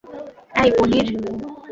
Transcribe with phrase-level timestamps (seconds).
[0.61, 1.07] এই, পানির!